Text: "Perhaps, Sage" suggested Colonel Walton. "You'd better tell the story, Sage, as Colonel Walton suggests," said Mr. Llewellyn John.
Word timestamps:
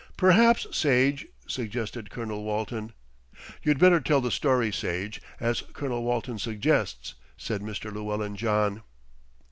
"Perhaps, 0.17 0.65
Sage" 0.75 1.27
suggested 1.47 2.09
Colonel 2.09 2.43
Walton. 2.43 2.93
"You'd 3.61 3.77
better 3.77 3.99
tell 4.01 4.19
the 4.19 4.31
story, 4.31 4.71
Sage, 4.73 5.21
as 5.39 5.61
Colonel 5.73 6.01
Walton 6.01 6.39
suggests," 6.39 7.13
said 7.37 7.61
Mr. 7.61 7.93
Llewellyn 7.93 8.35
John. 8.35 8.81